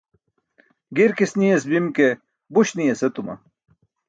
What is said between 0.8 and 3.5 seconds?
Girks niyas bim ke, buś niyas etuma.